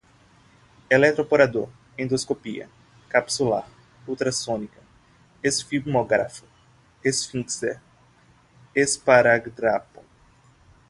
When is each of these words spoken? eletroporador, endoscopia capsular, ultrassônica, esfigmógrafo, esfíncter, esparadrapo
eletroporador, 0.89 1.69
endoscopia 1.95 2.67
capsular, 3.07 3.67
ultrassônica, 4.07 4.81
esfigmógrafo, 5.43 6.43
esfíncter, 7.03 7.79
esparadrapo 8.75 10.03